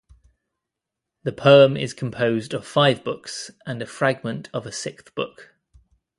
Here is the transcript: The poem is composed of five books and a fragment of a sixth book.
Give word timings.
The 1.21 1.31
poem 1.31 1.77
is 1.77 1.93
composed 1.93 2.55
of 2.55 2.65
five 2.65 3.03
books 3.03 3.51
and 3.67 3.79
a 3.83 3.85
fragment 3.85 4.49
of 4.51 4.65
a 4.65 4.71
sixth 4.71 5.13
book. 5.13 5.53